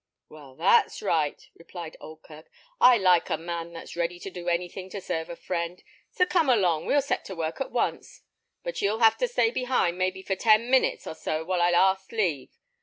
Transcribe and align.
"Well, 0.29 0.55
that's 0.55 1.03
right," 1.03 1.47
replied 1.53 1.95
Oldkirk. 1.99 2.49
"I 2.79 2.97
like 2.97 3.29
a 3.29 3.37
man 3.37 3.71
that's 3.71 3.95
ready 3.95 4.19
to 4.21 4.31
do 4.31 4.49
anything 4.49 4.89
to 4.89 4.99
serve 4.99 5.29
a 5.29 5.35
friend. 5.35 5.83
So 6.09 6.25
come 6.25 6.49
along, 6.49 6.87
we'll 6.87 7.03
set 7.03 7.23
to 7.25 7.35
work 7.35 7.61
at 7.61 7.69
once; 7.71 8.23
but 8.63 8.81
you'll 8.81 9.01
have 9.01 9.17
to 9.19 9.27
stay 9.27 9.51
behind, 9.51 9.99
maybe 9.99 10.23
for 10.23 10.35
ten 10.35 10.71
minutes 10.71 11.05
or 11.05 11.13
so, 11.13 11.43
while 11.45 11.61
I 11.61 11.69
ask 11.69 12.11
leave. 12.11 12.57